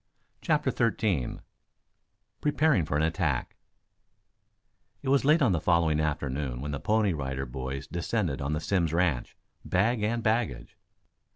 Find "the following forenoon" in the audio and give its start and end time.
5.51-6.59